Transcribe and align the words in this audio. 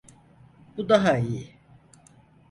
Bu 0.77 0.89
daha 0.89 1.17
iyi. 1.17 1.55